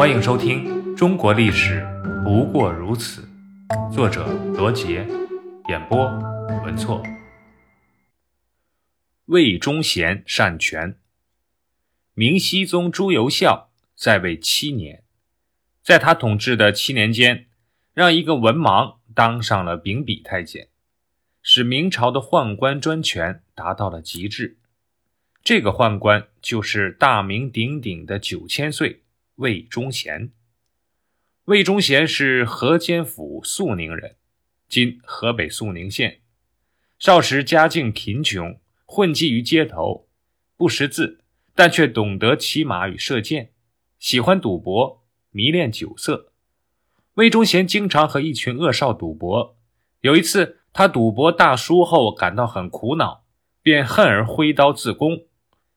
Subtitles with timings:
[0.00, 0.64] 欢迎收听
[0.96, 1.86] 《中国历史
[2.24, 3.28] 不过如此》，
[3.94, 4.26] 作者
[4.56, 5.06] 罗杰，
[5.68, 6.06] 演播
[6.64, 7.02] 文措。
[9.26, 10.98] 魏忠贤擅权。
[12.14, 15.04] 明熹宗朱由校在位七年，
[15.82, 17.48] 在他统治的七年间，
[17.92, 20.68] 让一个文盲当上了秉笔太监，
[21.42, 24.56] 使明朝的宦官专权达到了极致。
[25.44, 29.02] 这个宦官就是大名鼎鼎的九千岁
[29.40, 30.32] 魏忠贤。
[31.46, 34.16] 魏忠贤是河间府肃宁人，
[34.68, 36.20] 今河北肃宁县。
[36.98, 40.06] 少时家境贫穷，混迹于街头，
[40.58, 43.52] 不识字，但却懂得骑马与射箭，
[43.98, 46.32] 喜欢赌博，迷恋酒色。
[47.14, 49.56] 魏忠贤经常和一群恶少赌博。
[50.02, 53.24] 有一次，他赌博大输后，感到很苦恼，
[53.62, 55.24] 便恨而挥刀自宫。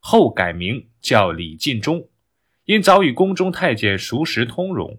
[0.00, 2.08] 后改名叫李进忠，
[2.64, 4.98] 因早与宫中太监熟识通融，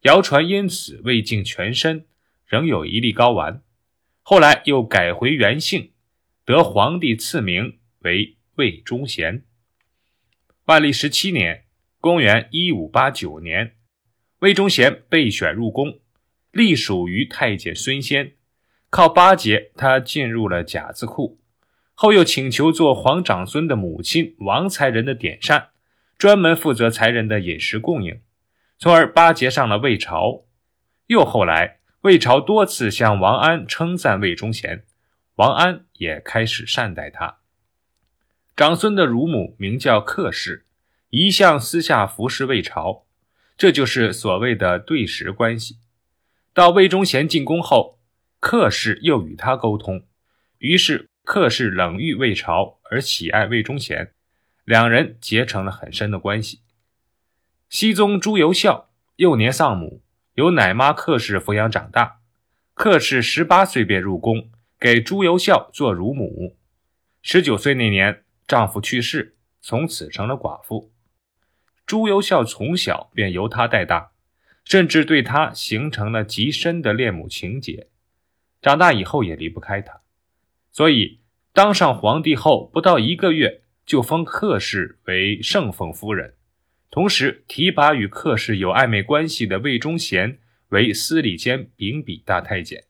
[0.00, 2.06] 谣传因此未尽全身，
[2.44, 3.62] 仍有一粒睾丸。
[4.22, 5.92] 后来又改回原姓，
[6.44, 9.44] 得皇帝赐名为魏忠贤。
[10.64, 11.66] 万历十七年
[12.00, 13.76] （公元一五八九年），
[14.40, 16.00] 魏忠贤被选入宫，
[16.50, 18.32] 隶属于太监孙先，
[18.90, 21.38] 靠巴结他进入了甲字库。
[21.94, 25.68] 后又请求做皇长孙的母亲王才人的典膳，
[26.18, 28.20] 专门负责才人的饮食供应，
[28.78, 30.44] 从而巴结上了魏朝。
[31.06, 34.84] 又后来，魏朝多次向王安称赞魏忠贤，
[35.36, 37.38] 王安也开始善待他。
[38.56, 40.64] 长孙的乳母名叫客氏，
[41.10, 43.06] 一向私下服侍魏朝，
[43.56, 45.78] 这就是所谓的对食关系。
[46.52, 47.98] 到魏忠贤进宫后，
[48.40, 50.06] 客氏又与他沟通，
[50.58, 51.08] 于是。
[51.26, 54.12] 客氏冷遇魏朝，而喜爱魏忠贤，
[54.64, 56.60] 两人结成了很深的关系。
[57.68, 60.02] 熹宗朱由校幼年丧母，
[60.34, 62.20] 由奶妈客氏抚养长大。
[62.72, 64.50] 客氏十八岁便入宫，
[64.80, 66.56] 给朱由校做乳母。
[67.22, 70.92] 十九岁那年，丈夫去世，从此成了寡妇。
[71.86, 74.12] 朱由校从小便由她带大，
[74.64, 77.88] 甚至对她形成了极深的恋母情结。
[78.62, 80.00] 长大以后也离不开她。
[80.72, 81.20] 所以，
[81.52, 86.34] 当上皇帝后不到一个月，就封客氏为圣奉夫人，
[86.90, 92.84] 同时提拔与客氏有暧昧关系的魏忠贤为司礼监秉笔大太监。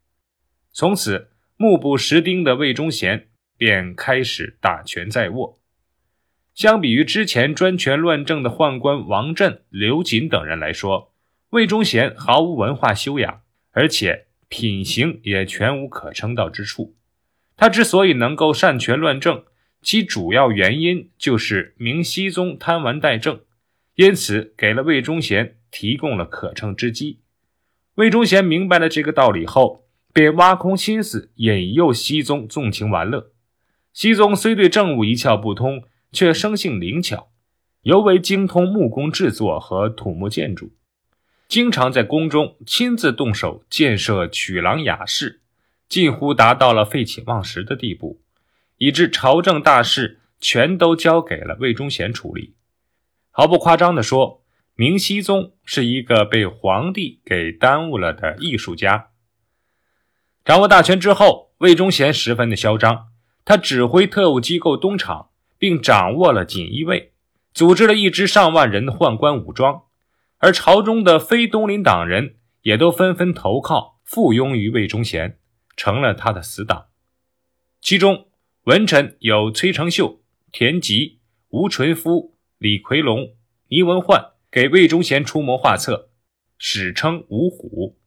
[0.73, 5.61] 从此，目不识丁的魏忠贤便开始大权在握。
[6.55, 11.13] 相比于之前专权乱政的宦官王振、刘瑾等人来说，
[11.51, 16.95] 魏忠贤毫无文化修养，而且品行也全无可称道之处。
[17.57, 19.45] 他之所以能够擅权乱政，
[19.85, 23.41] 其主要原因就是明熹宗贪玩怠政，
[23.97, 27.21] 因此给了魏忠贤提供了可乘之机。
[27.97, 29.85] 魏忠贤明白了这个道理后，
[30.15, 33.33] 便挖空心思引诱熹宗纵情玩乐。
[33.93, 37.29] 熹宗虽对政务一窍不通，却生性灵巧，
[37.83, 40.73] 尤为精通木工制作和土木建筑，
[41.47, 45.43] 经常在宫中亲自动手建设曲廊雅室。
[45.87, 48.23] 近乎达到了废寝忘食的地步，
[48.79, 52.55] 以致朝政大事全都交给了魏忠贤处理。
[53.31, 54.43] 毫不夸张地说，
[54.75, 59.11] 明熹宗是一个被皇帝给耽误了的艺术家。
[60.45, 63.09] 掌握大权之后，魏忠贤十分的嚣张，
[63.45, 67.13] 他指挥特务机构东厂，并掌握了锦衣卫，
[67.53, 69.85] 组织了一支上万人的宦官武装，
[70.39, 75.39] 而朝中的非东林党人也都纷纷投靠附庸于魏忠贤。
[75.77, 76.87] 成了他的死党，
[77.81, 78.29] 其中
[78.65, 81.19] 文臣有崔成秀、田吉、
[81.51, 83.35] 吴纯夫、李奎龙、
[83.69, 86.09] 倪文焕，给魏忠贤出谋划策，
[86.57, 87.99] 史称五虎；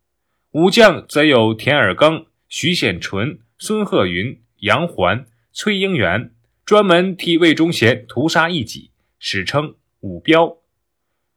[0.54, 6.32] 武将则有田尔庚、徐显纯、孙鹤云、杨环、崔英元，
[6.66, 10.58] 专门替魏忠贤屠杀异己，史称五彪；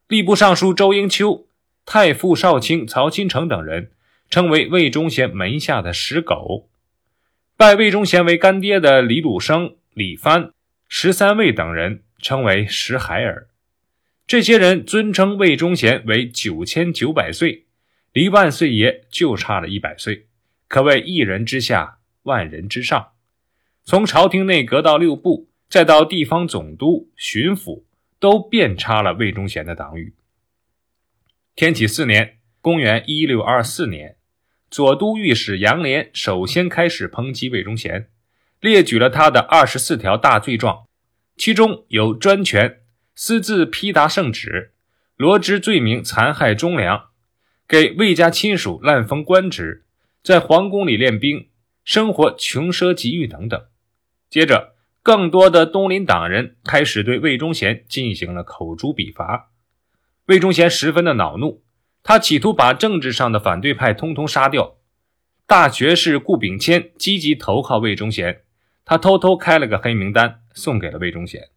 [0.08, 1.46] 吏部尚书周应秋、
[1.84, 3.90] 太傅少卿曹钦成等人。
[4.30, 6.69] 称为魏忠贤门下的石狗，
[7.60, 10.54] 拜魏忠贤为干爹的李鲁生、李藩、
[10.88, 13.50] 十三位等人称为石海尔。
[14.26, 17.66] 这些人尊称魏忠贤为九千九百岁，
[18.14, 20.28] 离万岁爷就差了一百岁，
[20.68, 23.08] 可谓一人之下，万人之上。
[23.84, 27.84] 从朝廷内阁到六部，再到地方总督、巡抚，
[28.18, 30.14] 都遍插了魏忠贤的党羽。
[31.54, 34.16] 天启四年（公元一六二四年）。
[34.70, 38.08] 左都御史杨涟首先开始抨击魏忠贤，
[38.60, 40.86] 列举了他的二十四条大罪状，
[41.36, 42.80] 其中有专权、
[43.16, 44.72] 私自批答圣旨、
[45.16, 47.06] 罗织罪名残害忠良，
[47.66, 49.84] 给魏家亲属滥封官职，
[50.22, 51.48] 在皇宫里练兵，
[51.84, 53.60] 生活穷奢极欲等等。
[54.28, 59.50] 接着，更多的东林党人开始对魏忠贤进行了口诛笔伐。
[60.26, 61.64] 魏忠贤十分的恼怒，
[62.02, 64.76] 他企图把政治上的反对派通通杀掉。
[65.46, 68.42] 大学士顾秉谦积极投靠魏忠贤，
[68.84, 71.48] 他偷偷开了个黑名单送给了魏忠贤。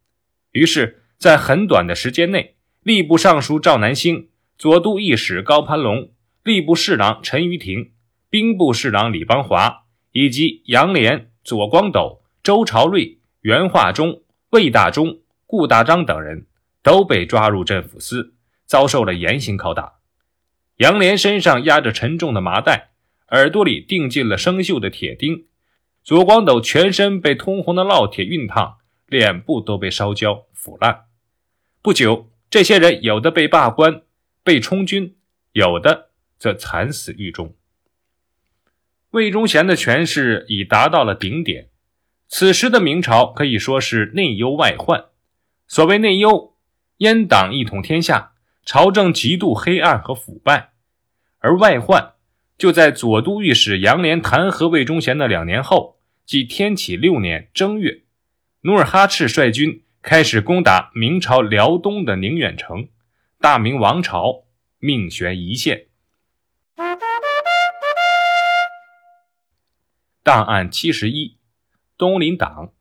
[0.51, 6.11] 于是，在很短的时间内，吏部尚书赵南星、左都御史高攀龙、
[6.43, 7.91] 吏部侍郎陈于廷、
[8.29, 16.47] 兵部侍郎李邦华以及杨涟、左光斗、周朝瑞、袁化忠、魏大忠、顾大章等人
[16.81, 18.33] 都被抓入镇抚司，
[18.65, 19.93] 遭受了严刑拷打。
[20.83, 22.89] 杨涟身上压着沉重的麻袋，
[23.29, 25.45] 耳朵里钉进了生锈的铁钉；
[26.03, 31.05] 左光斗全身被通红的烙铁熨烫，脸部都被烧焦腐烂。
[31.81, 32.29] 不久。
[32.49, 34.03] 这些人有的被罢官、
[34.43, 35.15] 被充军，
[35.53, 37.55] 有的则惨死狱中。
[39.09, 41.69] 魏忠贤的权势已达到了顶点，
[42.27, 45.05] 此时的明朝可以说是内忧外患。
[45.67, 46.55] 所谓内忧，
[46.99, 48.33] 阉党一统天下，
[48.63, 50.72] 朝政极度黑暗和腐败；
[51.43, 52.13] 而外患
[52.57, 58.03] 就在左都御史杨涟弹劾魏忠贤的两年后，即天启六年正月，
[58.61, 59.83] 努尔哈赤率军。
[60.01, 62.89] 开始攻打明朝辽东的宁远城，
[63.39, 64.43] 大明王朝
[64.79, 65.87] 命悬一线。
[70.21, 71.37] 档案七十一，
[71.97, 72.73] 东林党。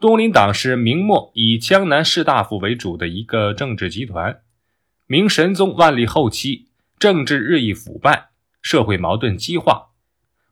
[0.00, 4.40] 东林党是明末以江南士大夫为主的一个政治集团。
[5.06, 6.68] 明神宗万历后期，
[7.04, 8.30] 政治日益腐败，
[8.62, 9.90] 社会矛盾激化。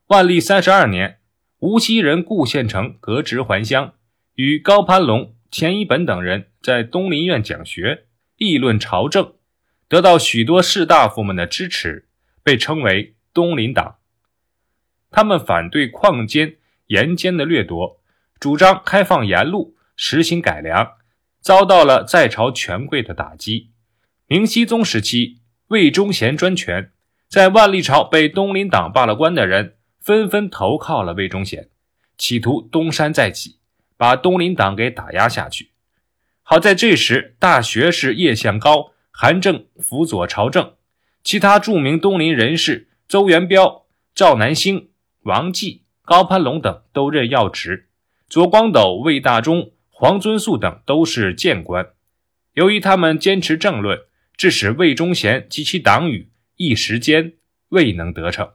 [0.08, 1.18] 万历三十二年，
[1.60, 3.94] 无锡人顾献成革职还乡，
[4.34, 5.34] 与高攀龙。
[5.50, 8.04] 钱一本等人在东林院讲学，
[8.36, 9.32] 议论朝政，
[9.88, 12.06] 得到许多士大夫们的支持，
[12.42, 13.96] 被称为东林党。
[15.10, 16.56] 他们反对矿监、
[16.88, 17.98] 盐监的掠夺，
[18.38, 20.96] 主张开放盐路，实行改良，
[21.40, 23.70] 遭到了在朝权贵的打击。
[24.26, 25.38] 明熹宗时期，
[25.72, 26.92] 魏忠贤专权，
[27.30, 31.70] 在万历朝被东林党罢了官的人，纷纷投靠了魏忠贤，
[32.18, 33.56] 企图东山再起。
[33.96, 35.70] 把东林党给打压下去。
[36.42, 40.74] 好在这时，大学士叶向高、韩正辅佐朝政，
[41.24, 44.90] 其他著名东林人士邹元彪、赵南星、
[45.22, 47.88] 王继、高攀龙等都任要职，
[48.28, 51.88] 左光斗、魏大忠、黄遵素等都是谏官。
[52.52, 53.98] 由于他们坚持政论，
[54.36, 57.34] 致使魏忠贤及其党羽一时间
[57.68, 58.52] 未能得逞。